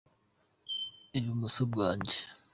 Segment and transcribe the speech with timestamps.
[1.17, 2.17] ibumoso bwanjye.